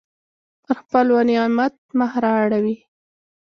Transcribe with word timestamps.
پر 0.65 0.73
خپل 0.79 1.05
ولینعمت 1.17 1.73
مخ 1.99 2.11
را 2.23 2.31
اړوي. 2.43 2.75